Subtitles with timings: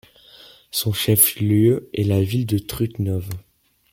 [0.71, 3.29] Son chef-lieu est la ville de Trutnov.